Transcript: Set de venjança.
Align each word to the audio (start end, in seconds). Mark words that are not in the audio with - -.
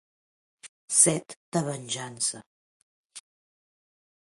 Set 0.99 1.35
de 1.57 1.63
venjança. 1.67 2.43